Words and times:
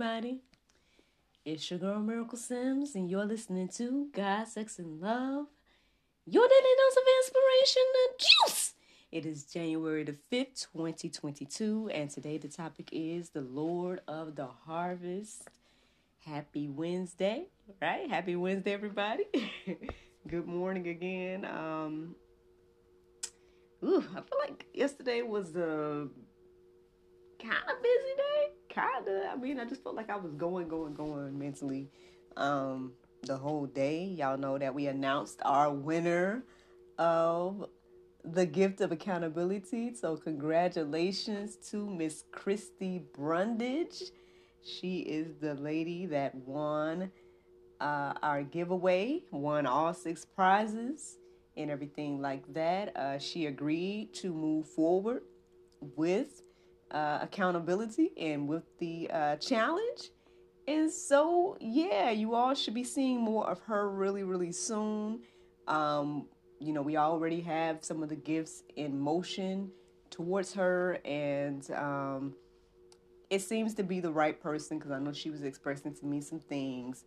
Everybody. 0.00 0.38
It's 1.44 1.70
your 1.70 1.78
girl 1.78 2.00
Miracle 2.00 2.38
Sims, 2.38 2.94
and 2.94 3.10
you're 3.10 3.26
listening 3.26 3.68
to 3.76 4.08
God, 4.12 4.48
Sex, 4.48 4.78
and 4.78 4.98
Love. 4.98 5.46
Your 6.24 6.48
daily 6.48 6.74
dose 6.78 6.96
of 6.96 7.02
inspiration 7.18 7.82
and 8.08 8.18
juice. 8.18 8.74
It 9.12 9.26
is 9.26 9.44
January 9.44 10.04
the 10.04 10.16
5th, 10.32 10.68
2022, 10.72 11.90
and 11.92 12.08
today 12.08 12.38
the 12.38 12.48
topic 12.48 12.88
is 12.92 13.28
the 13.30 13.42
Lord 13.42 14.00
of 14.08 14.36
the 14.36 14.46
Harvest. 14.46 15.48
Happy 16.24 16.66
Wednesday, 16.66 17.48
right? 17.82 18.08
Happy 18.08 18.36
Wednesday, 18.36 18.72
everybody. 18.72 19.24
Good 20.28 20.46
morning 20.46 20.88
again. 20.88 21.44
Um, 21.44 22.14
ooh, 23.84 24.02
I 24.12 24.20
feel 24.22 24.38
like 24.48 24.64
yesterday 24.72 25.20
was 25.20 25.54
a 25.56 26.08
kind 27.38 27.64
of 27.68 27.82
busy 27.82 28.16
day 28.16 28.59
kind 28.74 29.06
of. 29.06 29.22
I 29.32 29.36
mean, 29.36 29.60
I 29.60 29.64
just 29.64 29.82
felt 29.82 29.94
like 29.94 30.10
I 30.10 30.16
was 30.16 30.32
going, 30.34 30.68
going, 30.68 30.94
going 30.94 31.38
mentally 31.38 31.88
um, 32.36 32.92
the 33.22 33.36
whole 33.36 33.66
day. 33.66 34.04
Y'all 34.04 34.38
know 34.38 34.58
that 34.58 34.74
we 34.74 34.86
announced 34.86 35.40
our 35.44 35.72
winner 35.72 36.44
of 36.98 37.66
the 38.24 38.46
gift 38.46 38.80
of 38.80 38.92
accountability. 38.92 39.94
So, 39.94 40.16
congratulations 40.16 41.56
to 41.70 41.88
Miss 41.88 42.24
Christy 42.32 43.02
Brundage. 43.14 44.02
She 44.62 45.00
is 45.00 45.36
the 45.40 45.54
lady 45.54 46.06
that 46.06 46.34
won 46.34 47.10
uh, 47.80 48.12
our 48.22 48.42
giveaway, 48.42 49.22
won 49.30 49.66
all 49.66 49.94
six 49.94 50.24
prizes 50.24 51.16
and 51.56 51.70
everything 51.70 52.20
like 52.20 52.52
that. 52.52 52.96
Uh, 52.96 53.18
she 53.18 53.46
agreed 53.46 54.12
to 54.14 54.32
move 54.32 54.68
forward 54.68 55.22
with 55.80 56.42
uh, 56.90 57.18
accountability 57.22 58.10
and 58.16 58.48
with 58.48 58.64
the 58.78 59.10
uh, 59.10 59.36
challenge. 59.36 60.10
And 60.68 60.90
so, 60.90 61.56
yeah, 61.60 62.10
you 62.10 62.34
all 62.34 62.54
should 62.54 62.74
be 62.74 62.84
seeing 62.84 63.20
more 63.20 63.48
of 63.48 63.60
her 63.62 63.90
really, 63.90 64.22
really 64.22 64.52
soon. 64.52 65.20
Um, 65.66 66.26
you 66.60 66.72
know, 66.72 66.82
we 66.82 66.96
already 66.96 67.40
have 67.40 67.84
some 67.84 68.02
of 68.02 68.08
the 68.08 68.16
gifts 68.16 68.62
in 68.76 68.98
motion 68.98 69.70
towards 70.10 70.52
her, 70.54 70.98
and 71.04 71.68
um, 71.72 72.34
it 73.30 73.40
seems 73.40 73.74
to 73.74 73.82
be 73.82 74.00
the 74.00 74.10
right 74.12 74.40
person 74.40 74.78
because 74.78 74.92
I 74.92 74.98
know 74.98 75.12
she 75.12 75.30
was 75.30 75.42
expressing 75.42 75.94
to 75.94 76.06
me 76.06 76.20
some 76.20 76.40
things 76.40 77.04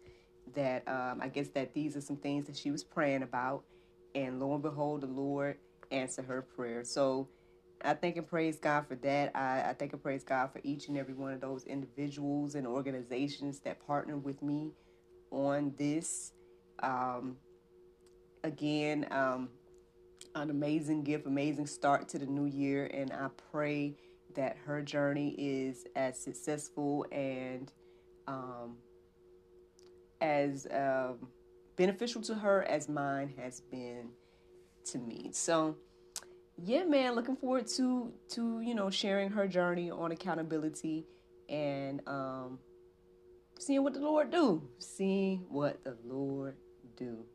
that 0.56 0.88
um, 0.88 1.20
I 1.22 1.28
guess 1.28 1.50
that 1.50 1.74
these 1.74 1.96
are 1.96 2.02
some 2.02 2.18
things 2.18 2.48
that 2.48 2.58
she 2.58 2.72
was 2.72 2.84
praying 2.84 3.24
about, 3.24 3.64
and 4.16 4.40
lo 4.40 4.54
and 4.54 4.64
behold, 4.64 5.02
the 5.02 5.08
Lord 5.08 5.58
answered 5.92 6.26
her 6.26 6.42
prayer. 6.42 6.84
So, 6.84 7.28
I 7.84 7.94
thank 7.94 8.18
and 8.18 8.28
praise 8.28 8.60
God 8.60 8.88
for 8.88 8.96
that. 8.96 9.36
I, 9.36 9.70
I 9.70 9.74
thank 9.74 9.94
and 9.94 10.02
praise 10.02 10.24
God 10.24 10.52
for 10.54 10.62
each 10.64 10.88
and 10.88 10.98
every 10.98 11.14
one 11.14 11.34
of 11.34 11.42
those 11.42 11.66
individuals 11.66 12.56
and 12.56 12.66
organizations 12.66 13.60
that 13.62 13.86
partner 13.86 14.18
with 14.18 14.42
me 14.42 14.72
on 15.32 15.74
this. 15.78 16.32
Um, 16.82 17.38
again, 18.44 19.08
um, 19.12 19.50
an 20.36 20.50
amazing 20.50 21.04
gift, 21.04 21.28
amazing 21.28 21.68
start 21.68 22.08
to 22.10 22.20
the 22.20 22.26
new 22.26 22.46
year, 22.46 22.86
and 22.88 23.12
I 23.12 23.28
pray 23.52 23.96
that 24.36 24.58
her 24.66 24.82
journey 24.82 25.36
is 25.38 25.86
as 25.96 26.20
successful 26.20 27.06
and 27.12 27.72
um, 28.28 28.78
as 30.22 30.66
um, 30.72 31.28
beneficial 31.76 32.22
to 32.24 32.36
her 32.36 32.64
as 32.64 32.88
mine 32.88 33.34
has 33.38 33.62
been 33.62 34.10
to 34.86 34.98
me. 34.98 35.30
So 35.34 35.76
yeah, 36.58 36.84
man, 36.84 37.16
looking 37.16 37.36
forward 37.36 37.68
to 37.78 38.14
to 38.30 38.62
you 38.62 38.76
know 38.76 38.90
sharing 38.90 39.32
her 39.32 39.48
journey 39.48 39.90
on 39.90 40.12
accountability 40.12 41.06
and 41.50 42.02
um, 42.08 42.60
seeing 43.60 43.84
what 43.84 43.94
the 43.94 44.00
Lord 44.00 44.32
do, 44.32 44.62
seeing 44.80 45.46
what 45.50 45.84
the 45.84 45.98
Lord 46.06 46.56
do. 46.96 47.26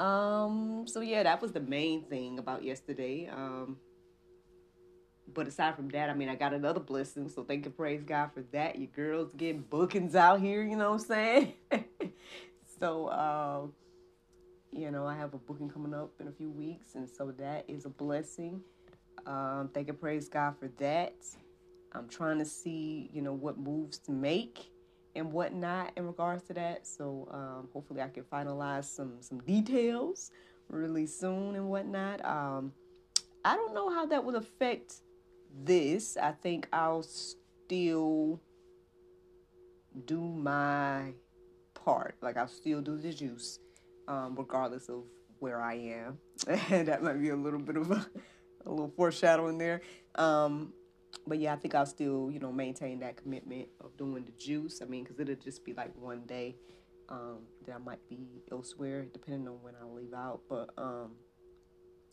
Um, 0.00 0.86
so 0.86 1.00
yeah, 1.00 1.24
that 1.24 1.42
was 1.42 1.52
the 1.52 1.60
main 1.60 2.04
thing 2.04 2.38
about 2.38 2.62
yesterday. 2.62 3.28
Um, 3.32 3.78
but 5.34 5.46
aside 5.46 5.76
from 5.76 5.88
that, 5.90 6.08
I 6.08 6.14
mean, 6.14 6.28
I 6.28 6.36
got 6.36 6.54
another 6.54 6.80
blessing, 6.80 7.28
so 7.28 7.42
thank 7.42 7.64
you, 7.64 7.70
praise 7.70 8.02
God 8.02 8.30
for 8.32 8.42
that. 8.52 8.78
Your 8.78 8.88
girls 8.88 9.32
getting 9.34 9.60
bookings 9.60 10.14
out 10.14 10.40
here, 10.40 10.62
you 10.62 10.76
know 10.76 10.92
what 10.92 11.02
I'm 11.02 11.06
saying? 11.06 11.52
so, 12.80 13.10
um, 13.10 13.72
you 14.72 14.90
know, 14.90 15.06
I 15.06 15.16
have 15.16 15.34
a 15.34 15.38
booking 15.38 15.68
coming 15.68 15.94
up 15.94 16.10
in 16.20 16.28
a 16.28 16.32
few 16.32 16.50
weeks, 16.50 16.94
and 16.94 17.08
so 17.08 17.32
that 17.38 17.64
is 17.68 17.84
a 17.84 17.88
blessing. 17.88 18.60
Um, 19.26 19.70
thank 19.72 19.88
and 19.88 19.98
praise 19.98 20.28
God 20.28 20.54
for 20.58 20.68
that. 20.78 21.14
I'm 21.92 22.08
trying 22.08 22.38
to 22.38 22.44
see, 22.44 23.10
you 23.12 23.22
know, 23.22 23.32
what 23.32 23.58
moves 23.58 23.98
to 24.00 24.12
make 24.12 24.70
and 25.14 25.32
whatnot 25.32 25.92
in 25.96 26.06
regards 26.06 26.44
to 26.44 26.54
that. 26.54 26.86
So 26.86 27.28
um, 27.32 27.68
hopefully, 27.72 28.02
I 28.02 28.08
can 28.08 28.24
finalize 28.24 28.84
some 28.84 29.16
some 29.20 29.38
details 29.40 30.30
really 30.68 31.06
soon 31.06 31.56
and 31.56 31.68
whatnot. 31.68 32.24
Um, 32.24 32.72
I 33.44 33.56
don't 33.56 33.74
know 33.74 33.90
how 33.90 34.06
that 34.06 34.24
will 34.24 34.36
affect 34.36 34.96
this. 35.64 36.16
I 36.16 36.32
think 36.32 36.68
I'll 36.72 37.02
still 37.02 38.40
do 40.04 40.20
my 40.20 41.12
part. 41.74 42.16
Like 42.20 42.36
I'll 42.36 42.48
still 42.48 42.82
do 42.82 42.98
the 42.98 43.12
juice 43.12 43.58
um, 44.08 44.34
regardless 44.36 44.88
of 44.88 45.04
where 45.38 45.62
I 45.62 45.74
am. 45.74 46.18
and 46.70 46.88
that 46.88 47.02
might 47.02 47.20
be 47.20 47.28
a 47.28 47.36
little 47.36 47.60
bit 47.60 47.76
of 47.76 47.90
a, 47.92 48.04
a 48.66 48.70
little 48.70 48.92
foreshadowing 48.96 49.58
there. 49.58 49.82
Um, 50.16 50.72
but 51.26 51.38
yeah, 51.38 51.52
I 51.52 51.56
think 51.56 51.74
I'll 51.74 51.86
still, 51.86 52.30
you 52.32 52.40
know, 52.40 52.50
maintain 52.50 53.00
that 53.00 53.16
commitment 53.16 53.68
of 53.80 53.96
doing 53.96 54.24
the 54.24 54.32
juice. 54.32 54.80
I 54.82 54.86
mean, 54.86 55.04
because 55.04 55.20
it'll 55.20 55.36
just 55.36 55.64
be 55.64 55.74
like 55.74 55.94
one 55.96 56.22
day 56.26 56.56
um, 57.08 57.38
that 57.66 57.74
I 57.74 57.78
might 57.78 58.06
be 58.08 58.42
elsewhere, 58.50 59.06
depending 59.12 59.46
on 59.46 59.62
when 59.62 59.74
I 59.80 59.84
leave 59.84 60.14
out. 60.14 60.40
But 60.48 60.70
um, 60.76 61.12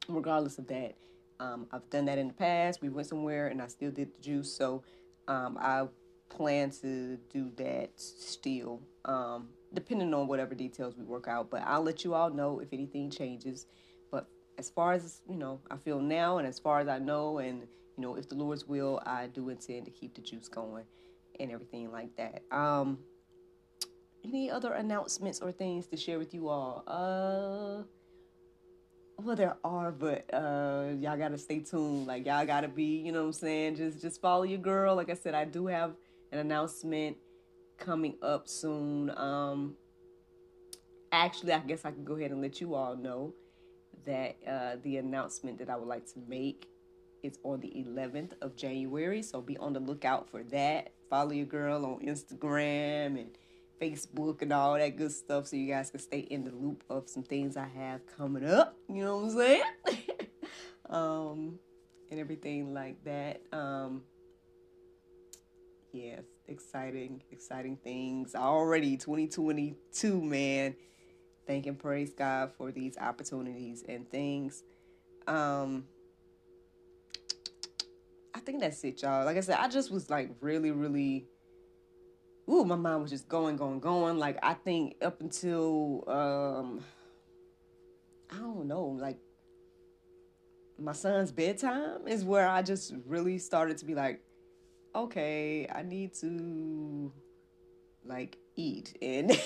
regardless 0.07 0.57
of 0.59 0.67
that, 0.67 0.95
um, 1.39 1.67
I've 1.71 1.89
done 1.89 2.05
that 2.05 2.17
in 2.17 2.27
the 2.27 2.33
past. 2.33 2.81
We 2.81 2.89
went 2.89 3.07
somewhere 3.07 3.47
and 3.47 3.61
I 3.61 3.67
still 3.67 3.91
did 3.91 4.13
the 4.15 4.21
juice. 4.21 4.53
So 4.55 4.83
um, 5.27 5.57
I 5.59 5.87
plan 6.29 6.71
to 6.81 7.17
do 7.31 7.51
that 7.57 7.91
still. 7.95 8.81
Um, 9.05 9.49
depending 9.75 10.13
on 10.13 10.27
whatever 10.27 10.55
details 10.55 10.95
we 10.97 11.03
work 11.03 11.27
out. 11.27 11.49
But 11.49 11.63
I'll 11.65 11.83
let 11.83 12.03
you 12.03 12.13
all 12.13 12.29
know 12.29 12.59
if 12.59 12.73
anything 12.73 13.09
changes. 13.11 13.67
But 14.11 14.27
as 14.57 14.69
far 14.69 14.93
as 14.93 15.21
you 15.29 15.35
know, 15.35 15.59
I 15.69 15.77
feel 15.77 15.99
now, 15.99 16.37
and 16.39 16.47
as 16.47 16.57
far 16.59 16.79
as 16.79 16.87
I 16.87 16.97
know, 16.97 17.37
and 17.37 17.61
you 17.61 18.01
know, 18.01 18.15
if 18.15 18.27
the 18.27 18.35
Lord's 18.35 18.65
will, 18.65 19.01
I 19.05 19.27
do 19.27 19.49
intend 19.49 19.85
to 19.85 19.91
keep 19.91 20.15
the 20.15 20.21
juice 20.21 20.47
going 20.47 20.85
and 21.39 21.51
everything 21.51 21.91
like 21.91 22.15
that. 22.17 22.43
Um, 22.51 22.99
any 24.23 24.49
other 24.49 24.73
announcements 24.73 25.39
or 25.39 25.51
things 25.51 25.87
to 25.87 25.97
share 25.97 26.17
with 26.17 26.33
you 26.33 26.47
all? 26.49 26.83
Uh, 26.87 27.83
well, 29.21 29.35
there 29.35 29.55
are, 29.63 29.91
but 29.91 30.25
uh, 30.33 30.87
y'all 30.99 31.17
gotta 31.17 31.37
stay 31.37 31.59
tuned. 31.59 32.07
Like 32.07 32.25
y'all 32.25 32.45
gotta 32.45 32.67
be, 32.67 32.97
you 32.97 33.11
know, 33.11 33.21
what 33.21 33.27
I'm 33.27 33.33
saying, 33.33 33.75
just 33.75 34.01
just 34.01 34.21
follow 34.21 34.43
your 34.43 34.59
girl. 34.59 34.95
Like 34.95 35.09
I 35.09 35.13
said, 35.13 35.33
I 35.35 35.45
do 35.45 35.67
have 35.67 35.93
an 36.31 36.39
announcement 36.39 37.17
coming 37.77 38.15
up 38.21 38.47
soon. 38.47 39.09
Um, 39.17 39.75
actually, 41.11 41.53
I 41.53 41.59
guess 41.59 41.85
I 41.85 41.91
can 41.91 42.03
go 42.03 42.15
ahead 42.15 42.31
and 42.31 42.41
let 42.41 42.61
you 42.61 42.75
all 42.75 42.95
know 42.95 43.33
that 44.05 44.37
uh, 44.47 44.75
the 44.83 44.97
announcement 44.97 45.57
that 45.59 45.69
I 45.69 45.75
would 45.75 45.87
like 45.87 46.05
to 46.13 46.19
make 46.27 46.67
is 47.23 47.39
on 47.43 47.59
the 47.59 47.69
11th 47.69 48.33
of 48.41 48.55
January. 48.55 49.21
So 49.21 49.41
be 49.41 49.57
on 49.57 49.73
the 49.73 49.79
lookout 49.79 50.29
for 50.29 50.43
that. 50.43 50.91
Follow 51.09 51.31
your 51.31 51.45
girl 51.45 51.85
on 51.85 52.05
Instagram 52.05 53.19
and 53.19 53.29
Facebook 53.81 54.41
and 54.41 54.53
all 54.53 54.75
that 54.75 54.97
good 54.97 55.11
stuff 55.11 55.47
so 55.47 55.55
you 55.55 55.67
guys 55.67 55.89
can 55.89 55.99
stay 55.99 56.19
in 56.19 56.43
the 56.43 56.51
loop 56.51 56.83
of 56.89 57.09
some 57.09 57.23
things 57.23 57.57
I 57.57 57.67
have 57.67 58.01
coming 58.17 58.45
up. 58.45 58.75
You 58.89 59.03
know 59.03 59.17
what 59.17 59.31
I'm 59.31 59.37
saying? 59.37 59.63
um, 60.89 61.59
and 62.11 62.19
everything 62.19 62.73
like 62.73 63.03
that. 63.03 63.41
Um, 63.51 64.03
yes, 65.91 66.23
exciting, 66.47 67.21
exciting 67.31 67.77
things. 67.77 68.35
Already 68.35 68.97
2022, 68.97 70.21
man. 70.21 70.75
Thank 71.47 71.67
and 71.67 71.77
praise 71.77 72.13
God 72.13 72.51
for 72.57 72.71
these 72.71 72.97
opportunities 72.97 73.83
and 73.87 74.09
things. 74.09 74.63
Um, 75.27 75.85
I 78.33 78.39
think 78.39 78.59
that's 78.59 78.83
it, 78.83 79.01
y'all. 79.01 79.25
Like 79.25 79.37
I 79.37 79.41
said, 79.41 79.57
I 79.59 79.67
just 79.67 79.91
was 79.91 80.09
like 80.09 80.31
really, 80.41 80.71
really. 80.71 81.27
Ooh, 82.49 82.63
my 82.63 82.75
mind 82.75 83.01
was 83.01 83.11
just 83.11 83.27
going, 83.27 83.55
going, 83.55 83.79
going. 83.79 84.17
Like 84.17 84.37
I 84.43 84.53
think 84.53 84.95
up 85.01 85.21
until 85.21 86.03
um, 86.07 86.83
I 88.31 88.37
don't 88.37 88.67
know, 88.67 88.85
like 88.85 89.17
my 90.77 90.91
son's 90.91 91.31
bedtime 91.31 92.07
is 92.07 92.23
where 92.23 92.47
I 92.47 92.61
just 92.61 92.93
really 93.05 93.37
started 93.37 93.77
to 93.77 93.85
be 93.85 93.95
like, 93.95 94.21
okay, 94.95 95.67
I 95.73 95.83
need 95.83 96.13
to 96.15 97.11
like 98.05 98.37
eat 98.55 98.97
and 99.01 99.31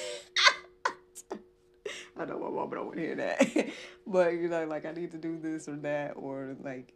I 2.18 2.26
know 2.26 2.40
my 2.40 2.50
mom 2.50 2.70
don't 2.70 2.86
want 2.86 2.98
to 2.98 3.02
hear 3.02 3.16
that. 3.16 3.70
but 4.08 4.34
you 4.34 4.50
know, 4.50 4.66
like 4.66 4.86
I 4.86 4.92
need 4.92 5.12
to 5.12 5.18
do 5.18 5.40
this 5.40 5.68
or 5.68 5.78
that 5.78 6.14
or 6.16 6.56
like 6.62 6.94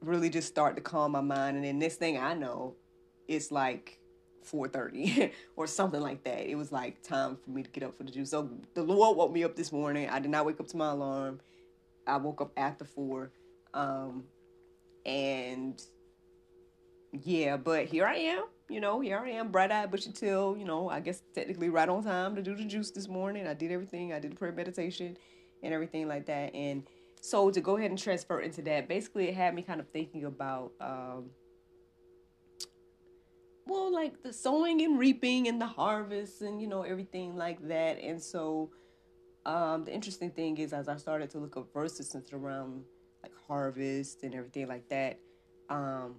really 0.00 0.30
just 0.30 0.48
start 0.48 0.76
to 0.76 0.82
calm 0.82 1.12
my 1.12 1.20
mind 1.20 1.56
and 1.56 1.64
then 1.64 1.78
this 1.78 1.96
thing 1.96 2.16
I 2.16 2.32
know 2.34 2.74
it's 3.28 3.52
like 3.52 3.98
4:30 4.50 5.32
or 5.56 5.66
something 5.66 6.00
like 6.00 6.24
that. 6.24 6.48
It 6.48 6.56
was 6.56 6.72
like 6.72 7.02
time 7.02 7.36
for 7.36 7.50
me 7.50 7.62
to 7.62 7.70
get 7.70 7.82
up 7.82 7.94
for 7.96 8.04
the 8.04 8.10
juice. 8.10 8.30
So 8.30 8.50
the 8.74 8.82
Lord 8.82 9.16
woke 9.16 9.32
me 9.32 9.44
up 9.44 9.54
this 9.54 9.70
morning. 9.70 10.08
I 10.08 10.18
did 10.18 10.30
not 10.30 10.46
wake 10.46 10.58
up 10.58 10.68
to 10.68 10.76
my 10.76 10.90
alarm. 10.90 11.40
I 12.06 12.16
woke 12.16 12.40
up 12.40 12.52
after 12.56 12.84
4 12.84 13.30
um 13.72 14.24
and 15.06 15.80
yeah, 17.12 17.56
but 17.56 17.86
here 17.86 18.06
I 18.06 18.16
am. 18.16 18.44
You 18.68 18.80
know, 18.80 19.00
here 19.00 19.18
I 19.18 19.30
am, 19.30 19.50
bright 19.50 19.72
eyed, 19.72 19.90
bushy 19.90 20.12
tail. 20.12 20.56
You 20.56 20.64
know, 20.64 20.88
I 20.88 21.00
guess 21.00 21.22
technically 21.34 21.68
right 21.68 21.88
on 21.88 22.04
time 22.04 22.36
to 22.36 22.42
do 22.42 22.54
the 22.54 22.64
juice 22.64 22.90
this 22.92 23.08
morning. 23.08 23.46
I 23.46 23.54
did 23.54 23.72
everything. 23.72 24.12
I 24.12 24.20
did 24.20 24.32
the 24.32 24.36
prayer 24.36 24.52
meditation 24.52 25.16
and 25.62 25.74
everything 25.74 26.06
like 26.06 26.26
that. 26.26 26.54
And 26.54 26.84
so 27.20 27.50
to 27.50 27.60
go 27.60 27.76
ahead 27.76 27.90
and 27.90 27.98
transfer 27.98 28.40
into 28.40 28.62
that, 28.62 28.88
basically 28.88 29.28
it 29.28 29.34
had 29.34 29.54
me 29.54 29.62
kind 29.62 29.80
of 29.80 29.88
thinking 29.88 30.24
about, 30.24 30.72
um, 30.80 31.30
well, 33.66 33.92
like 33.92 34.22
the 34.22 34.32
sowing 34.32 34.80
and 34.82 34.98
reaping 34.98 35.48
and 35.48 35.60
the 35.60 35.66
harvest 35.66 36.40
and 36.40 36.60
you 36.60 36.68
know 36.68 36.82
everything 36.82 37.36
like 37.36 37.66
that. 37.68 37.98
And 38.00 38.22
so 38.22 38.70
um, 39.46 39.84
the 39.84 39.92
interesting 39.92 40.30
thing 40.30 40.58
is, 40.58 40.72
as 40.72 40.88
I 40.88 40.96
started 40.96 41.30
to 41.30 41.38
look 41.38 41.56
up 41.56 41.72
verses 41.72 42.16
around 42.32 42.84
like 43.22 43.32
harvest 43.48 44.22
and 44.22 44.34
everything 44.34 44.68
like 44.68 44.88
that. 44.88 45.18
Um, 45.68 46.16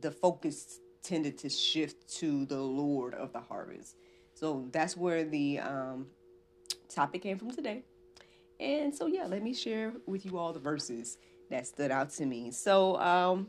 the 0.00 0.10
focus 0.10 0.80
tended 1.02 1.38
to 1.38 1.48
shift 1.48 2.08
to 2.18 2.46
the 2.46 2.60
Lord 2.60 3.14
of 3.14 3.32
the 3.32 3.40
harvest. 3.40 3.96
So 4.34 4.68
that's 4.72 4.96
where 4.96 5.24
the 5.24 5.60
um, 5.60 6.06
topic 6.88 7.22
came 7.22 7.38
from 7.38 7.50
today. 7.50 7.82
And 8.60 8.94
so, 8.94 9.06
yeah, 9.06 9.26
let 9.26 9.42
me 9.42 9.54
share 9.54 9.92
with 10.06 10.24
you 10.24 10.38
all 10.38 10.52
the 10.52 10.60
verses 10.60 11.18
that 11.50 11.66
stood 11.66 11.90
out 11.90 12.10
to 12.10 12.26
me. 12.26 12.50
So, 12.50 12.96
um, 13.00 13.48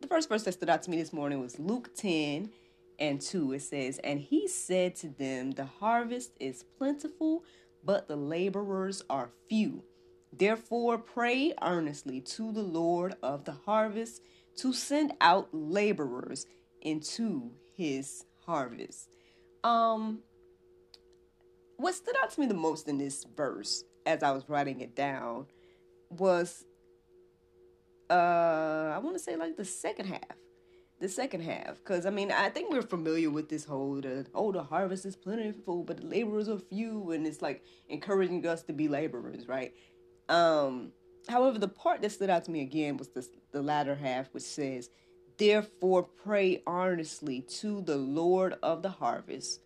the 0.00 0.08
first 0.08 0.28
verse 0.28 0.44
that 0.44 0.52
stood 0.52 0.70
out 0.70 0.82
to 0.84 0.90
me 0.90 0.96
this 0.96 1.12
morning 1.12 1.40
was 1.40 1.58
Luke 1.58 1.94
10 1.94 2.50
and 2.98 3.20
2. 3.20 3.52
It 3.52 3.62
says, 3.62 3.98
And 3.98 4.18
he 4.18 4.48
said 4.48 4.94
to 4.96 5.08
them, 5.08 5.52
The 5.52 5.66
harvest 5.66 6.32
is 6.40 6.64
plentiful, 6.78 7.44
but 7.84 8.08
the 8.08 8.16
laborers 8.16 9.02
are 9.10 9.30
few. 9.48 9.84
Therefore, 10.32 10.96
pray 10.96 11.52
earnestly 11.60 12.20
to 12.20 12.52
the 12.52 12.62
Lord 12.62 13.14
of 13.22 13.44
the 13.44 13.52
harvest 13.52 14.22
to 14.60 14.72
send 14.72 15.12
out 15.20 15.48
laborers 15.52 16.46
into 16.82 17.50
his 17.76 18.24
harvest. 18.46 19.08
Um, 19.64 20.20
what 21.76 21.94
stood 21.94 22.14
out 22.22 22.30
to 22.32 22.40
me 22.40 22.46
the 22.46 22.54
most 22.54 22.88
in 22.88 22.98
this 22.98 23.24
verse 23.36 23.84
as 24.06 24.22
I 24.22 24.30
was 24.32 24.48
writing 24.48 24.80
it 24.80 24.94
down 24.94 25.46
was 26.10 26.64
uh 28.10 28.92
I 28.94 28.98
want 28.98 29.16
to 29.16 29.22
say 29.22 29.36
like 29.36 29.56
the 29.56 29.64
second 29.64 30.06
half. 30.06 30.36
The 31.00 31.08
second 31.08 31.40
half, 31.40 31.76
because 31.76 32.04
I 32.04 32.10
mean, 32.10 32.30
I 32.30 32.50
think 32.50 32.70
we're 32.70 32.82
familiar 32.82 33.30
with 33.30 33.48
this 33.48 33.64
whole 33.64 34.02
the 34.02 34.26
oh 34.34 34.52
the 34.52 34.62
harvest 34.62 35.06
is 35.06 35.16
plentiful, 35.16 35.82
but 35.82 35.96
the 35.96 36.06
laborers 36.06 36.46
are 36.50 36.58
few, 36.58 37.12
and 37.12 37.26
it's 37.26 37.40
like 37.40 37.64
encouraging 37.88 38.46
us 38.46 38.62
to 38.64 38.74
be 38.74 38.86
laborers, 38.86 39.48
right? 39.48 39.72
Um, 40.28 40.92
However, 41.28 41.58
the 41.58 41.68
part 41.68 42.02
that 42.02 42.12
stood 42.12 42.30
out 42.30 42.44
to 42.44 42.50
me 42.50 42.62
again 42.62 42.96
was 42.96 43.08
the, 43.08 43.26
the 43.52 43.62
latter 43.62 43.94
half, 43.94 44.32
which 44.32 44.42
says, 44.42 44.90
Therefore, 45.38 46.02
pray 46.02 46.62
earnestly 46.66 47.40
to 47.60 47.80
the 47.82 47.96
Lord 47.96 48.56
of 48.62 48.82
the 48.82 48.90
harvest 48.90 49.60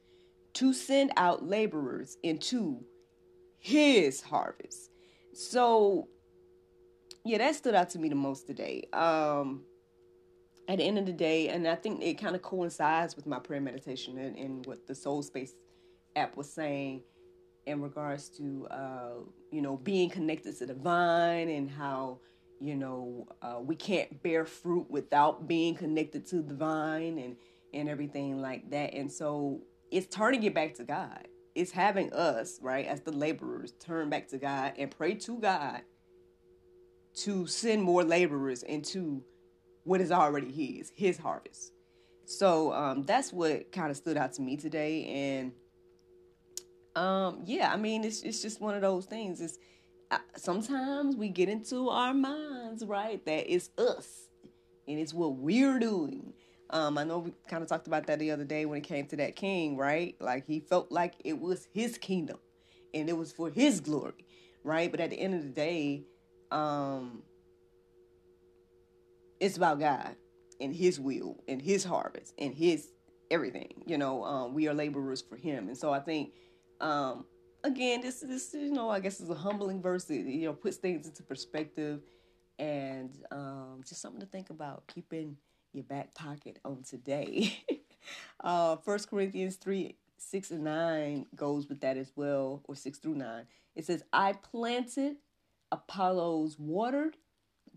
to 0.54 0.72
send 0.72 1.12
out 1.16 1.44
laborers 1.44 2.16
into 2.22 2.84
his 3.58 4.20
harvest. 4.20 4.90
So, 5.32 6.08
yeah, 7.24 7.38
that 7.38 7.56
stood 7.56 7.74
out 7.74 7.90
to 7.90 7.98
me 7.98 8.08
the 8.08 8.14
most 8.14 8.46
today. 8.46 8.84
Um, 8.92 9.64
at 10.68 10.78
the 10.78 10.84
end 10.84 10.98
of 10.98 11.06
the 11.06 11.12
day, 11.12 11.48
and 11.48 11.66
I 11.66 11.74
think 11.74 12.02
it 12.02 12.14
kind 12.14 12.36
of 12.36 12.42
coincides 12.42 13.16
with 13.16 13.26
my 13.26 13.38
prayer 13.38 13.60
meditation 13.60 14.16
and, 14.18 14.36
and 14.36 14.66
what 14.66 14.86
the 14.86 14.94
Soul 14.94 15.22
Space 15.22 15.54
app 16.16 16.36
was 16.36 16.52
saying 16.52 17.02
in 17.66 17.80
regards 17.80 18.28
to 18.28 18.66
uh, 18.70 19.14
you 19.50 19.62
know 19.62 19.76
being 19.78 20.10
connected 20.10 20.56
to 20.58 20.66
the 20.66 20.74
vine 20.74 21.48
and 21.48 21.70
how 21.70 22.18
you 22.60 22.74
know 22.74 23.26
uh, 23.42 23.58
we 23.60 23.74
can't 23.74 24.22
bear 24.22 24.44
fruit 24.44 24.86
without 24.90 25.48
being 25.48 25.74
connected 25.74 26.26
to 26.26 26.42
the 26.42 26.54
vine 26.54 27.18
and 27.18 27.36
and 27.72 27.88
everything 27.88 28.40
like 28.40 28.70
that. 28.70 28.94
And 28.94 29.10
so 29.10 29.60
it's 29.90 30.06
turning 30.14 30.42
it 30.44 30.54
back 30.54 30.74
to 30.74 30.84
god. 30.84 31.26
It's 31.54 31.70
having 31.70 32.12
us 32.12 32.58
right 32.62 32.86
as 32.86 33.00
the 33.00 33.12
laborers 33.12 33.72
turn 33.80 34.10
back 34.10 34.28
to 34.28 34.38
god 34.38 34.74
and 34.78 34.90
pray 34.90 35.14
to 35.14 35.38
god 35.38 35.82
to 37.16 37.46
send 37.46 37.82
more 37.82 38.02
laborers 38.02 38.62
into 38.64 39.22
what 39.84 40.00
is 40.00 40.10
already 40.10 40.50
his 40.50 40.92
his 40.96 41.18
harvest. 41.18 41.72
So 42.26 42.72
um, 42.72 43.02
that's 43.02 43.32
what 43.32 43.70
kind 43.70 43.90
of 43.90 43.96
stood 43.96 44.16
out 44.16 44.32
to 44.34 44.42
me 44.42 44.56
today. 44.56 45.04
And 45.04 45.52
um, 46.96 47.42
yeah, 47.44 47.72
I 47.72 47.76
mean, 47.76 48.04
it's 48.04 48.22
it's 48.22 48.42
just 48.42 48.60
one 48.60 48.74
of 48.74 48.82
those 48.82 49.06
things. 49.06 49.40
It's 49.40 49.58
sometimes 50.36 51.16
we 51.16 51.28
get 51.28 51.48
into 51.48 51.88
our 51.88 52.14
minds, 52.14 52.84
right? 52.84 53.24
That 53.26 53.52
it's 53.52 53.70
us 53.78 54.28
and 54.86 54.98
it's 54.98 55.14
what 55.14 55.36
we're 55.36 55.78
doing. 55.78 56.32
Um, 56.70 56.98
I 56.98 57.04
know 57.04 57.18
we 57.18 57.32
kind 57.48 57.62
of 57.62 57.68
talked 57.68 57.86
about 57.86 58.06
that 58.06 58.18
the 58.18 58.30
other 58.30 58.44
day 58.44 58.66
when 58.66 58.78
it 58.78 58.84
came 58.84 59.06
to 59.06 59.16
that 59.16 59.36
king, 59.36 59.76
right? 59.76 60.16
Like 60.20 60.46
he 60.46 60.60
felt 60.60 60.90
like 60.90 61.14
it 61.24 61.38
was 61.38 61.68
his 61.72 61.98
kingdom 61.98 62.38
and 62.92 63.08
it 63.08 63.16
was 63.16 63.32
for 63.32 63.50
his 63.50 63.80
glory, 63.80 64.26
right? 64.62 64.90
But 64.90 65.00
at 65.00 65.10
the 65.10 65.18
end 65.18 65.34
of 65.34 65.42
the 65.42 65.48
day, 65.48 66.04
um, 66.50 67.22
it's 69.40 69.56
about 69.56 69.78
God 69.78 70.16
and 70.60 70.74
his 70.74 70.98
will 70.98 71.42
and 71.48 71.60
his 71.60 71.84
harvest 71.84 72.34
and 72.38 72.54
his 72.54 72.88
everything. 73.30 73.82
You 73.86 73.98
know, 73.98 74.24
um, 74.24 74.54
we 74.54 74.68
are 74.68 74.74
laborers 74.74 75.22
for 75.22 75.36
him. 75.36 75.68
And 75.68 75.76
so 75.76 75.92
I 75.92 76.00
think 76.00 76.32
um, 76.80 77.24
again, 77.62 78.00
this 78.00 78.20
this 78.20 78.54
you 78.54 78.70
know 78.70 78.90
I 78.90 79.00
guess 79.00 79.20
is 79.20 79.30
a 79.30 79.34
humbling 79.34 79.82
verse. 79.82 80.08
It, 80.10 80.26
you 80.26 80.46
know 80.46 80.52
puts 80.52 80.76
things 80.76 81.06
into 81.06 81.22
perspective, 81.22 82.00
and 82.58 83.10
um, 83.30 83.82
just 83.86 84.00
something 84.00 84.20
to 84.20 84.26
think 84.26 84.50
about. 84.50 84.86
Keeping 84.86 85.36
your 85.72 85.84
back 85.84 86.14
pocket 86.14 86.58
on 86.64 86.82
today. 86.82 87.58
uh, 88.40 88.76
First 88.76 89.10
Corinthians 89.10 89.56
three 89.56 89.96
six 90.16 90.50
and 90.50 90.64
nine 90.64 91.26
goes 91.34 91.68
with 91.68 91.80
that 91.80 91.96
as 91.96 92.12
well, 92.14 92.62
or 92.64 92.76
six 92.76 92.98
through 92.98 93.16
nine. 93.16 93.46
It 93.74 93.84
says, 93.84 94.04
"I 94.12 94.34
planted, 94.34 95.16
Apollos 95.72 96.58
watered, 96.58 97.16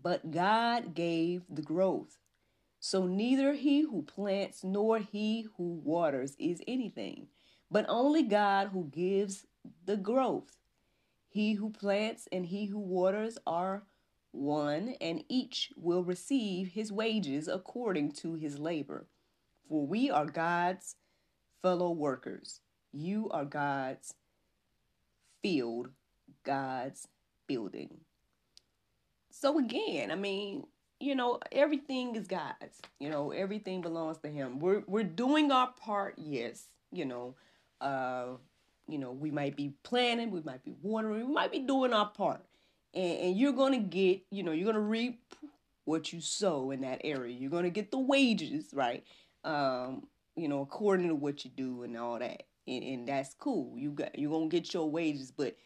but 0.00 0.30
God 0.30 0.94
gave 0.94 1.42
the 1.48 1.62
growth." 1.62 2.18
So 2.80 3.06
neither 3.06 3.54
he 3.54 3.80
who 3.80 4.02
plants 4.02 4.62
nor 4.62 4.98
he 4.98 5.46
who 5.56 5.80
waters 5.82 6.36
is 6.38 6.62
anything, 6.68 7.26
but 7.70 7.86
only 7.88 8.22
God 8.22 8.68
who 8.72 8.90
gives 8.92 9.46
the 9.84 9.96
growth. 9.96 10.56
He 11.28 11.54
who 11.54 11.70
plants 11.70 12.28
and 12.32 12.46
he 12.46 12.66
who 12.66 12.78
waters 12.78 13.38
are 13.46 13.84
one, 14.32 14.94
and 15.00 15.24
each 15.28 15.70
will 15.76 16.04
receive 16.04 16.68
his 16.68 16.92
wages 16.92 17.48
according 17.48 18.12
to 18.12 18.34
his 18.34 18.58
labor. 18.58 19.06
For 19.68 19.86
we 19.86 20.10
are 20.10 20.26
God's 20.26 20.96
fellow 21.62 21.90
workers. 21.90 22.60
You 22.92 23.28
are 23.30 23.44
God's 23.44 24.14
field, 25.42 25.90
God's 26.44 27.08
building. 27.46 27.98
So 29.30 29.58
again, 29.58 30.10
I 30.10 30.14
mean, 30.14 30.66
you 31.00 31.14
know, 31.14 31.38
everything 31.52 32.16
is 32.16 32.26
God's. 32.26 32.80
You 32.98 33.10
know, 33.10 33.30
everything 33.30 33.82
belongs 33.82 34.18
to 34.18 34.28
Him. 34.28 34.58
We're 34.58 34.82
we're 34.86 35.04
doing 35.04 35.52
our 35.52 35.72
part, 35.72 36.14
yes. 36.16 36.66
You 36.90 37.04
know, 37.04 37.34
uh, 37.80 38.26
you 38.88 38.98
know, 38.98 39.12
we 39.12 39.30
might 39.30 39.56
be 39.56 39.72
planting, 39.82 40.30
we 40.30 40.40
might 40.40 40.64
be 40.64 40.74
watering, 40.82 41.26
we 41.26 41.34
might 41.34 41.52
be 41.52 41.60
doing 41.60 41.92
our 41.92 42.08
part, 42.08 42.40
and, 42.94 43.18
and 43.18 43.36
you're 43.36 43.52
gonna 43.52 43.78
get, 43.78 44.22
you 44.30 44.42
know, 44.42 44.52
you're 44.52 44.66
gonna 44.66 44.80
reap 44.80 45.20
what 45.84 46.12
you 46.12 46.20
sow 46.20 46.70
in 46.70 46.80
that 46.82 47.00
area. 47.04 47.34
You're 47.34 47.50
gonna 47.50 47.70
get 47.70 47.90
the 47.90 47.98
wages, 47.98 48.70
right? 48.72 49.04
Um, 49.44 50.06
you 50.36 50.48
know, 50.48 50.60
according 50.60 51.08
to 51.08 51.14
what 51.14 51.44
you 51.44 51.50
do 51.50 51.82
and 51.82 51.96
all 51.96 52.18
that, 52.18 52.44
and, 52.66 52.84
and 52.84 53.08
that's 53.08 53.34
cool. 53.34 53.76
You 53.76 53.90
got 53.90 54.18
you're 54.18 54.30
gonna 54.30 54.48
get 54.48 54.72
your 54.72 54.90
wages, 54.90 55.30
but 55.30 55.56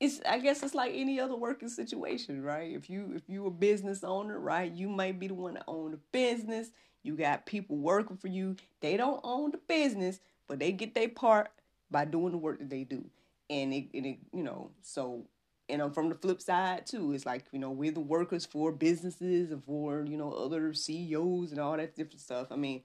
it's 0.00 0.20
I 0.28 0.38
guess 0.38 0.62
it's 0.62 0.74
like 0.74 0.92
any 0.94 1.18
other 1.18 1.36
working 1.36 1.68
situation, 1.68 2.42
right? 2.42 2.72
If 2.72 2.88
you 2.88 3.12
if 3.16 3.22
you 3.28 3.46
a 3.46 3.50
business 3.50 4.04
owner, 4.04 4.38
right, 4.38 4.70
you 4.70 4.88
might 4.88 5.18
be 5.18 5.26
the 5.28 5.34
one 5.34 5.54
to 5.54 5.64
own 5.66 5.92
the 5.92 6.00
business. 6.12 6.70
You 7.02 7.16
got 7.16 7.46
people 7.46 7.76
working 7.76 8.16
for 8.16 8.28
you. 8.28 8.56
They 8.80 8.96
don't 8.96 9.20
own 9.24 9.50
the 9.50 9.58
business, 9.58 10.20
but 10.48 10.58
they 10.58 10.72
get 10.72 10.94
their 10.94 11.08
part 11.08 11.50
by 11.90 12.04
doing 12.04 12.32
the 12.32 12.38
work 12.38 12.58
that 12.58 12.70
they 12.70 12.84
do. 12.84 13.04
And 13.50 13.72
it, 13.72 13.86
and 13.94 14.06
it 14.06 14.18
you 14.32 14.42
know, 14.42 14.70
so 14.82 15.26
and 15.68 15.82
I'm 15.82 15.92
from 15.92 16.08
the 16.08 16.14
flip 16.14 16.40
side 16.40 16.86
too. 16.86 17.12
It's 17.12 17.26
like, 17.26 17.44
you 17.52 17.58
know, 17.58 17.70
we're 17.70 17.92
the 17.92 18.00
workers 18.00 18.46
for 18.46 18.72
businesses 18.72 19.50
and 19.50 19.62
for, 19.64 20.04
you 20.06 20.16
know, 20.16 20.32
other 20.32 20.72
CEOs 20.72 21.52
and 21.52 21.60
all 21.60 21.76
that 21.76 21.94
different 21.94 22.20
stuff. 22.20 22.48
I 22.50 22.56
mean, 22.56 22.82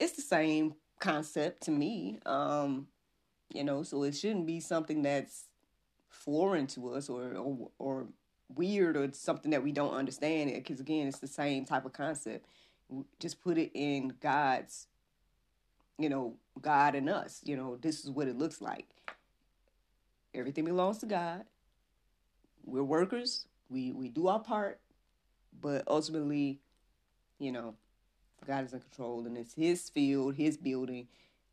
it's 0.00 0.12
the 0.12 0.22
same 0.22 0.74
concept 0.98 1.64
to 1.64 1.70
me. 1.70 2.18
Um, 2.26 2.88
you 3.52 3.64
know, 3.64 3.82
so 3.82 4.02
it 4.04 4.14
shouldn't 4.14 4.46
be 4.46 4.60
something 4.60 5.02
that's 5.02 5.44
foreign 6.08 6.66
to 6.68 6.90
us 6.90 7.08
or 7.08 7.34
or, 7.34 7.70
or 7.78 8.06
weird 8.54 8.96
or 8.96 9.10
something 9.12 9.50
that 9.50 9.62
we 9.62 9.72
don't 9.72 9.94
understand 9.94 10.52
because 10.52 10.80
again 10.80 11.06
it's 11.06 11.18
the 11.18 11.26
same 11.26 11.64
type 11.64 11.84
of 11.86 11.92
concept 11.92 12.46
just 13.18 13.40
put 13.42 13.56
it 13.56 13.70
in 13.74 14.12
god's 14.20 14.88
you 16.02 16.08
know 16.08 16.34
god 16.60 16.94
and 16.94 17.08
us 17.08 17.40
you 17.44 17.56
know 17.56 17.76
this 17.76 18.04
is 18.04 18.10
what 18.10 18.28
it 18.28 18.36
looks 18.36 18.60
like. 18.60 18.88
Everything 20.34 20.64
belongs 20.64 20.98
to 20.98 21.06
god. 21.06 21.44
We're 22.64 22.84
workers. 22.84 23.46
We 23.68 23.92
we 23.92 24.08
do 24.08 24.28
our 24.28 24.40
part. 24.40 24.80
But 25.60 25.84
ultimately 25.86 26.60
you 27.38 27.52
know 27.52 27.74
god 28.46 28.64
is 28.64 28.72
in 28.72 28.80
control 28.80 29.26
and 29.26 29.36
it's 29.36 29.54
his 29.54 29.88
field 29.90 30.34
his 30.34 30.56
building. 30.56 31.08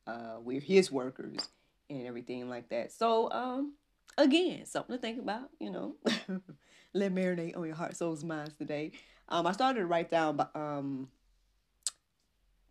Uh 0.07 0.37
we're 0.41 0.61
his 0.61 0.91
workers 0.91 1.49
and 1.89 2.07
everything 2.07 2.49
like 2.49 2.69
that. 2.69 2.91
So 2.91 3.31
um 3.31 3.73
again, 4.17 4.65
something 4.65 4.95
to 4.95 5.01
think 5.01 5.19
about, 5.19 5.49
you 5.59 5.71
know. 5.71 5.95
Let 6.93 7.13
marinate 7.13 7.55
on 7.55 7.65
your 7.65 7.75
heart, 7.75 7.95
souls, 7.95 8.23
minds 8.23 8.55
today. 8.55 8.91
Um, 9.27 9.45
I 9.45 9.51
started 9.51 9.81
to 9.81 9.85
write 9.85 10.09
down 10.09 10.39
um 10.55 11.09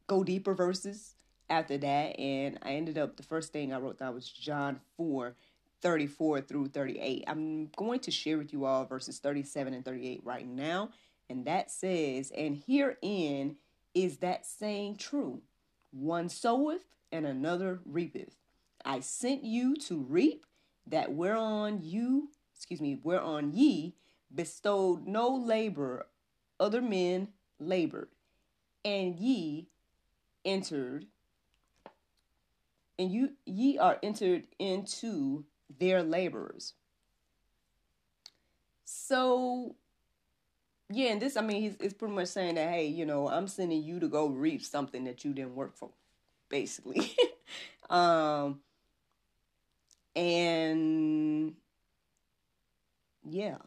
go 0.09 0.25
deeper 0.25 0.55
verses 0.55 1.15
after 1.51 1.79
that, 1.79 2.19
and 2.19 2.59
I 2.63 2.73
ended 2.73 2.99
up 2.99 3.17
the 3.17 3.23
first 3.23 3.53
thing 3.53 3.73
I 3.73 3.79
wrote 3.79 3.99
down 3.99 4.15
was 4.15 4.29
John 4.29 4.81
4, 4.97 5.35
34 5.81 6.41
through 6.43 6.69
38. 6.69 7.25
I'm 7.27 7.71
going 7.77 8.01
to 8.01 8.11
share 8.11 8.39
with 8.39 8.53
you 8.53 8.65
all 8.65 8.85
verses 8.85 9.19
37 9.19 9.75
and 9.75 9.85
38 9.85 10.21
right 10.25 10.47
now. 10.47 10.91
And 11.31 11.45
that 11.47 11.71
says, 11.71 12.31
And 12.37 12.63
herein 12.67 13.57
is 13.95 14.19
that 14.19 14.47
saying 14.47 14.97
true. 14.97 15.43
One 15.91 16.29
soweth 16.29 16.85
and 17.13 17.27
another 17.27 17.81
reapeth. 17.85 18.37
I 18.85 19.01
sent 19.01 19.45
you 19.45 19.77
to 19.77 19.99
reap 19.99 20.47
that 20.87 21.13
whereon 21.13 21.81
you, 21.83 22.31
excuse 22.55 22.81
me, 22.81 23.01
whereon 23.03 23.53
ye 23.53 23.95
bestowed 24.35 25.07
no 25.07 25.29
labor, 25.29 26.07
other 26.61 26.83
men 26.83 27.29
labored, 27.59 28.09
and 28.85 29.19
ye 29.19 29.69
entered, 30.45 31.07
and 32.99 33.11
you 33.11 33.31
ye 33.45 33.79
are 33.79 33.99
entered 34.03 34.45
into 34.59 35.45
their 35.79 36.03
laborers. 36.03 36.75
So 38.85 39.77
yeah, 40.91 41.11
and 41.11 41.21
this, 41.21 41.37
I 41.37 41.43
mean, 41.43 41.61
he's, 41.61 41.77
it's 41.81 41.95
pretty 41.95 42.15
much 42.15 42.29
saying 42.29 42.55
that, 42.55 42.71
hey, 42.71 42.87
you 42.87 43.05
know, 43.05 43.29
I'm 43.29 43.47
sending 43.47 43.83
you 43.83 44.01
to 44.01 44.09
go 44.09 44.29
reap 44.29 44.63
something 44.63 45.05
that 45.05 45.25
you 45.25 45.35
didn't 45.35 45.55
work 45.55 45.77
for, 45.77 45.91
basically. 46.49 47.15
um, 47.91 48.61
and 50.17 51.55
yeah, 53.29 53.59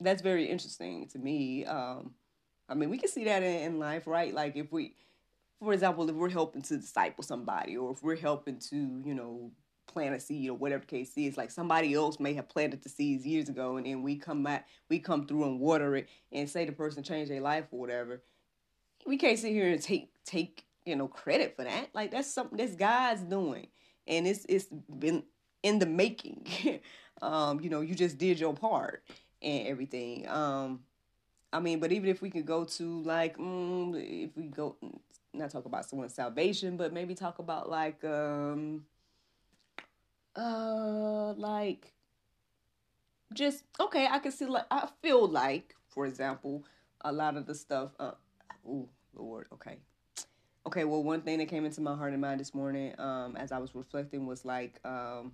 that's 0.00 0.22
very 0.22 0.46
interesting 0.46 1.08
to 1.08 1.18
me. 1.18 1.66
Um, 1.66 2.14
I 2.70 2.74
mean, 2.74 2.88
we 2.88 2.96
can 2.96 3.10
see 3.10 3.24
that 3.24 3.42
in, 3.42 3.74
in 3.74 3.78
life, 3.78 4.06
right? 4.06 4.32
Like 4.32 4.56
if 4.56 4.72
we, 4.72 4.94
for 5.62 5.72
example, 5.72 6.08
if 6.08 6.16
we're 6.16 6.28
helping 6.28 6.62
to 6.62 6.78
disciple 6.78 7.22
somebody, 7.22 7.76
or 7.76 7.92
if 7.92 8.02
we're 8.02 8.16
helping 8.16 8.58
to, 8.58 9.02
you 9.04 9.14
know, 9.14 9.50
plant 9.86 10.14
a 10.14 10.20
seed 10.20 10.50
or 10.50 10.54
whatever 10.54 10.80
the 10.80 10.86
case 10.86 11.12
is, 11.16 11.36
like 11.36 11.50
somebody 11.50 11.94
else 11.94 12.18
may 12.18 12.34
have 12.34 12.48
planted 12.48 12.82
the 12.82 12.88
seeds 12.88 13.26
years 13.26 13.48
ago, 13.48 13.76
and 13.76 13.86
then 13.86 14.02
we 14.02 14.16
come 14.16 14.42
back, 14.42 14.66
we 14.88 14.98
come 14.98 15.26
through 15.26 15.44
and 15.44 15.60
water 15.60 15.96
it, 15.96 16.08
and 16.32 16.48
say 16.48 16.64
the 16.64 16.72
person 16.72 17.02
changed 17.02 17.30
their 17.30 17.40
life 17.40 17.66
or 17.70 17.80
whatever. 17.80 18.22
We 19.06 19.16
can't 19.16 19.38
sit 19.38 19.52
here 19.52 19.70
and 19.70 19.82
take 19.82 20.10
take 20.24 20.64
you 20.84 20.96
know 20.96 21.08
credit 21.08 21.54
for 21.56 21.64
that. 21.64 21.90
Like 21.94 22.10
that's 22.10 22.32
something 22.32 22.58
that's 22.58 22.76
God's 22.76 23.22
doing, 23.22 23.68
and 24.06 24.26
it's 24.26 24.44
it's 24.48 24.66
been 24.66 25.22
in 25.62 25.78
the 25.78 25.86
making. 25.86 26.80
um, 27.22 27.60
you 27.60 27.70
know, 27.70 27.80
you 27.80 27.94
just 27.94 28.18
did 28.18 28.40
your 28.40 28.54
part 28.54 29.04
and 29.40 29.66
everything. 29.66 30.28
Um, 30.28 30.80
I 31.52 31.60
mean, 31.60 31.80
but 31.80 31.92
even 31.92 32.08
if 32.08 32.22
we 32.22 32.30
could 32.30 32.46
go 32.46 32.64
to 32.64 33.02
like, 33.02 33.36
mm, 33.36 34.24
if 34.24 34.36
we 34.36 34.44
go, 34.44 34.76
not 35.34 35.50
talk 35.50 35.64
about 35.64 35.88
someone's 35.88 36.14
salvation, 36.14 36.76
but 36.76 36.92
maybe 36.92 37.14
talk 37.14 37.38
about 37.38 37.70
like, 37.70 38.02
um, 38.04 38.84
uh, 40.36 41.32
like, 41.34 41.92
just 43.32 43.64
okay. 43.80 44.06
I 44.10 44.18
can 44.18 44.32
see 44.32 44.46
like 44.46 44.66
I 44.70 44.88
feel 45.02 45.26
like, 45.26 45.74
for 45.88 46.06
example, 46.06 46.64
a 47.00 47.12
lot 47.12 47.36
of 47.36 47.46
the 47.46 47.54
stuff. 47.54 47.92
Uh, 47.98 48.12
oh 48.68 48.88
Lord, 49.14 49.46
okay. 49.52 49.78
Okay, 50.66 50.84
well, 50.84 51.02
one 51.02 51.22
thing 51.22 51.38
that 51.38 51.48
came 51.48 51.64
into 51.64 51.80
my 51.80 51.96
heart 51.96 52.12
and 52.12 52.20
mind 52.22 52.38
this 52.38 52.54
morning, 52.54 52.94
um, 52.98 53.36
as 53.36 53.50
I 53.50 53.58
was 53.58 53.74
reflecting, 53.74 54.26
was 54.26 54.44
like, 54.44 54.78
um, 54.84 55.32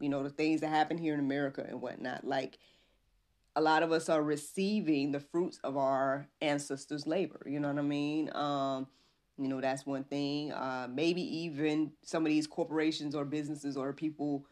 you 0.00 0.08
know, 0.08 0.24
the 0.24 0.30
things 0.30 0.60
that 0.62 0.68
happen 0.68 0.98
here 0.98 1.14
in 1.14 1.20
America 1.20 1.64
and 1.68 1.80
whatnot. 1.80 2.24
Like 2.24 2.58
a 3.54 3.60
lot 3.60 3.82
of 3.82 3.92
us 3.92 4.08
are 4.08 4.22
receiving 4.22 5.12
the 5.12 5.20
fruits 5.20 5.60
of 5.62 5.76
our 5.76 6.26
ancestors' 6.40 7.06
labor. 7.06 7.40
You 7.46 7.60
know 7.60 7.68
what 7.68 7.78
I 7.78 7.82
mean? 7.82 8.34
Um, 8.34 8.86
you 9.40 9.48
know, 9.48 9.60
that's 9.60 9.86
one 9.86 10.04
thing. 10.04 10.52
Uh, 10.52 10.86
maybe 10.92 11.22
even 11.22 11.92
some 12.02 12.24
of 12.24 12.30
these 12.30 12.46
corporations 12.46 13.14
or 13.14 13.24
businesses 13.24 13.76
or 13.76 13.92
people, 13.94 14.44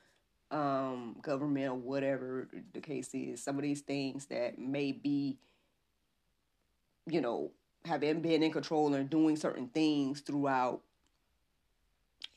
um, 0.51 1.17
government 1.21 1.69
or 1.69 1.75
whatever 1.75 2.49
the 2.73 2.81
case 2.81 3.11
is, 3.13 3.43
some 3.43 3.57
of 3.57 3.63
these 3.63 3.83
things 3.83 4.27
that 4.27 4.59
may 4.59 4.93
be, 4.93 5.39
you 7.07 7.21
know, 7.21 7.51
have 7.85 8.01
been 8.01 8.25
in 8.25 8.51
control 8.51 8.95
and 8.95 9.11
doing 9.11 9.37
certain 9.37 9.69
things 9.69 10.21
throughout 10.21 10.81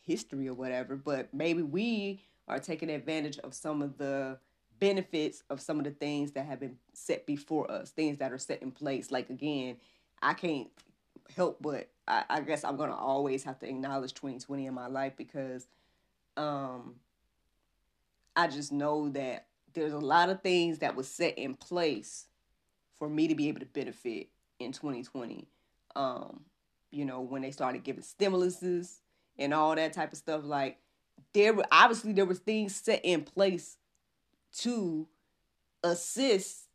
history 0.01 0.50
or 0.50 0.53
whatever. 0.53 0.98
But 0.98 1.34
maybe 1.34 1.62
we 1.62 2.22
are 2.50 2.60
taking 2.60 2.89
advantage 2.89 3.39
of 3.39 3.53
some 3.53 3.81
of 3.81 3.98
the 3.98 4.39
benefits 4.79 5.43
of 5.50 5.62
some 5.62 5.77
of 5.77 5.86
the 5.86 5.91
things 5.91 6.31
that 6.31 6.46
have 6.48 6.60
been 6.60 6.75
set 6.93 7.25
before 7.25 7.72
us, 7.72 7.91
things 7.91 8.17
that 8.17 8.34
are 8.34 8.38
set 8.38 8.62
in 8.62 8.72
place. 8.72 9.10
Like 9.10 9.29
again, 9.29 9.77
I 10.22 10.34
can't 10.34 10.67
help 11.36 11.62
but 11.62 11.89
I, 12.12 12.24
I 12.30 12.41
guess 12.41 12.63
I'm 12.63 12.75
gonna 12.75 12.96
always 12.96 13.44
have 13.46 13.58
to 13.60 13.68
acknowledge 13.68 14.13
2020 14.13 14.68
in 14.68 14.74
my 14.74 14.88
life 14.88 15.13
because 15.15 15.68
um 16.36 16.96
I 18.36 18.48
just 18.48 18.72
know 18.72 19.10
that 19.10 19.48
there's 19.74 19.94
a 19.94 20.00
lot 20.00 20.30
of 20.30 20.41
things 20.41 20.80
that 20.80 20.96
was 20.96 21.08
set 21.08 21.38
in 21.38 21.56
place 21.56 22.27
for 22.98 23.10
me 23.10 23.27
to 23.27 23.36
be 23.36 23.48
able 23.48 23.62
to 23.62 23.65
benefit 23.65 24.27
in 24.60 24.72
2020. 24.72 25.48
Um, 25.96 26.41
you 26.91 27.06
know, 27.06 27.22
when 27.22 27.41
they 27.41 27.51
started 27.51 27.84
giving 27.84 28.03
stimuluses 28.03 29.00
and 29.38 29.53
all 29.53 29.75
that 29.75 29.94
type 29.94 30.12
of 30.12 30.18
stuff, 30.18 30.41
like 30.44 30.77
there 31.34 31.53
were 31.53 31.65
obviously 31.72 32.13
there 32.13 32.25
was 32.25 32.39
things 32.39 32.75
set 32.75 33.01
in 33.03 33.24
place 33.24 33.77
to 34.60 35.08
assist 35.84 36.68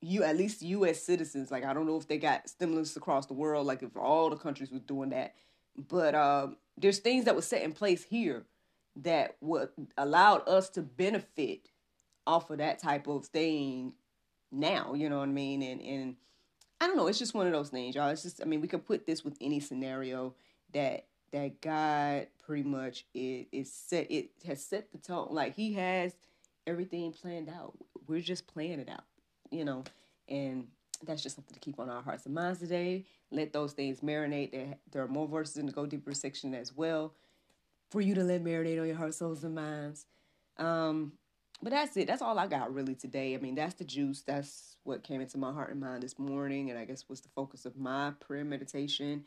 you 0.00 0.22
at 0.22 0.36
least 0.36 0.62
U.S. 0.62 1.02
citizens. 1.02 1.50
Like 1.50 1.64
I 1.64 1.72
don't 1.72 1.86
know 1.86 1.96
if 1.96 2.08
they 2.08 2.18
got 2.18 2.48
stimulus 2.48 2.96
across 2.96 3.26
the 3.26 3.34
world, 3.34 3.66
like 3.66 3.82
if 3.82 3.96
all 3.96 4.30
the 4.30 4.36
countries 4.36 4.70
were 4.70 4.78
doing 4.78 5.10
that, 5.10 5.34
but 5.76 6.14
um, 6.14 6.56
there's 6.76 6.98
things 6.98 7.24
that 7.24 7.34
were 7.34 7.42
set 7.42 7.62
in 7.62 7.72
place 7.72 8.04
here 8.04 8.44
that 8.96 9.36
would 9.40 9.68
allowed 9.96 10.48
us 10.48 10.68
to 10.70 10.82
benefit 10.82 11.70
off 12.26 12.50
of 12.50 12.58
that 12.58 12.78
type 12.78 13.06
of 13.06 13.26
thing 13.26 13.92
now. 14.50 14.94
You 14.94 15.08
know 15.08 15.18
what 15.18 15.28
I 15.28 15.32
mean? 15.32 15.62
And 15.62 15.80
and 15.80 16.16
I 16.80 16.86
don't 16.86 16.96
know. 16.96 17.06
It's 17.06 17.18
just 17.18 17.34
one 17.34 17.46
of 17.46 17.52
those 17.52 17.70
things, 17.70 17.94
y'all. 17.94 18.10
It's 18.10 18.22
just, 18.22 18.42
I 18.42 18.44
mean, 18.44 18.60
we 18.60 18.68
could 18.68 18.86
put 18.86 19.06
this 19.06 19.24
with 19.24 19.36
any 19.40 19.60
scenario 19.60 20.34
that 20.72 21.06
that 21.32 21.60
God 21.60 22.28
pretty 22.44 22.62
much 22.62 23.04
is 23.14 23.72
set. 23.72 24.10
It 24.10 24.30
has 24.46 24.64
set 24.64 24.92
the 24.92 24.98
tone. 24.98 25.28
Like 25.30 25.54
He 25.54 25.74
has 25.74 26.14
everything 26.66 27.12
planned 27.12 27.48
out. 27.48 27.74
We're 28.06 28.20
just 28.20 28.46
playing 28.46 28.80
it 28.80 28.88
out, 28.88 29.04
you 29.50 29.64
know. 29.64 29.84
And 30.28 30.68
that's 31.04 31.22
just 31.22 31.36
something 31.36 31.54
to 31.54 31.60
keep 31.60 31.78
on 31.78 31.90
our 31.90 32.02
hearts 32.02 32.26
and 32.26 32.34
minds 32.34 32.60
today. 32.60 33.04
Let 33.30 33.52
those 33.52 33.72
things 33.72 34.00
marinate. 34.00 34.52
There, 34.52 34.74
there 34.92 35.02
are 35.02 35.08
more 35.08 35.28
verses 35.28 35.56
in 35.56 35.66
the 35.66 35.72
Go 35.72 35.86
Deeper 35.86 36.14
section 36.14 36.54
as 36.54 36.74
well 36.74 37.12
for 37.90 38.00
you 38.00 38.14
to 38.14 38.22
let 38.22 38.42
marinate 38.42 38.80
on 38.80 38.86
your 38.86 38.96
heart, 38.96 39.14
souls, 39.14 39.44
and 39.44 39.54
minds. 39.54 40.06
Um, 40.58 41.12
but 41.62 41.70
that's 41.70 41.96
it. 41.96 42.06
That's 42.06 42.22
all 42.22 42.38
I 42.38 42.46
got 42.46 42.74
really 42.74 42.94
today. 42.94 43.34
I 43.34 43.38
mean, 43.38 43.54
that's 43.54 43.74
the 43.74 43.84
juice. 43.84 44.22
That's 44.22 44.76
what 44.84 45.02
came 45.02 45.20
into 45.20 45.38
my 45.38 45.52
heart 45.52 45.70
and 45.70 45.80
mind 45.80 46.02
this 46.02 46.18
morning, 46.18 46.70
and 46.70 46.78
I 46.78 46.84
guess 46.84 47.08
was 47.08 47.20
the 47.20 47.28
focus 47.34 47.64
of 47.64 47.76
my 47.76 48.12
prayer 48.20 48.44
meditation 48.44 49.24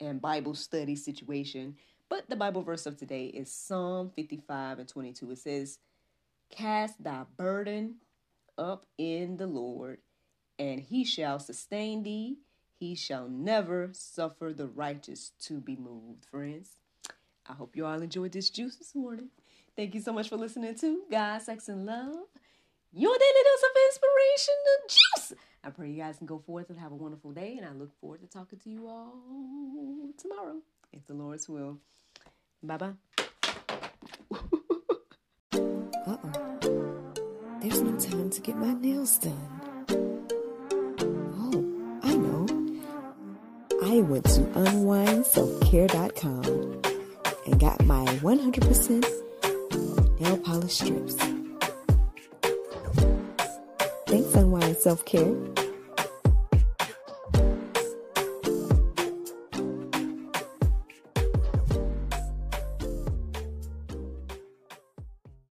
and 0.00 0.20
Bible 0.20 0.54
study 0.54 0.96
situation. 0.96 1.76
But 2.08 2.28
the 2.28 2.36
Bible 2.36 2.62
verse 2.62 2.86
of 2.86 2.96
today 2.96 3.26
is 3.26 3.52
Psalm 3.52 4.10
55 4.14 4.80
and 4.80 4.88
22. 4.88 5.30
It 5.30 5.38
says, 5.38 5.78
Cast 6.50 7.02
thy 7.02 7.22
burden 7.36 7.96
up 8.60 8.86
in 8.98 9.38
the 9.38 9.46
Lord, 9.46 9.98
and 10.58 10.78
he 10.78 11.04
shall 11.04 11.40
sustain 11.40 12.04
thee. 12.04 12.36
He 12.78 12.94
shall 12.94 13.28
never 13.28 13.90
suffer 13.92 14.52
the 14.54 14.66
righteous 14.66 15.32
to 15.40 15.60
be 15.60 15.76
moved, 15.76 16.24
friends. 16.26 16.76
I 17.48 17.54
hope 17.54 17.74
you 17.74 17.86
all 17.86 18.00
enjoyed 18.00 18.32
this 18.32 18.50
juice 18.50 18.76
this 18.76 18.94
morning. 18.94 19.30
Thank 19.76 19.94
you 19.94 20.00
so 20.00 20.12
much 20.12 20.28
for 20.28 20.36
listening 20.36 20.74
to 20.76 21.02
God, 21.10 21.42
Sex, 21.42 21.68
and 21.68 21.86
Love, 21.86 22.14
your 22.92 23.16
daily 23.18 23.44
dose 23.44 23.62
of 23.62 23.82
inspiration, 23.88 24.54
the 24.64 24.94
juice. 24.94 25.32
I 25.64 25.70
pray 25.70 25.90
you 25.90 26.02
guys 26.02 26.18
can 26.18 26.26
go 26.26 26.38
forth 26.38 26.70
and 26.70 26.78
have 26.78 26.92
a 26.92 26.96
wonderful 26.96 27.32
day, 27.32 27.56
and 27.56 27.66
I 27.66 27.72
look 27.72 27.98
forward 28.00 28.20
to 28.20 28.26
talking 28.26 28.58
to 28.60 28.70
you 28.70 28.88
all 28.88 29.14
tomorrow, 30.18 30.60
if 30.92 31.06
the 31.06 31.14
Lord's 31.14 31.48
will. 31.48 31.78
Bye 32.62 32.76
bye. 32.76 33.26
Time 37.80 38.28
to 38.28 38.42
get 38.42 38.58
my 38.58 38.74
nails 38.74 39.16
done. 39.16 39.48
Oh, 41.00 41.64
I 42.02 42.14
know. 42.14 42.46
I 43.82 44.02
went 44.02 44.26
to 44.26 44.42
unwindselfcare.com 44.42 46.82
and 47.46 47.58
got 47.58 47.82
my 47.86 48.04
100% 48.04 50.20
nail 50.20 50.36
polish 50.36 50.74
strips. 50.74 51.14
Thanks, 54.06 54.34
Unwind 54.34 54.76
Self 54.76 55.06
Care. 55.06 55.34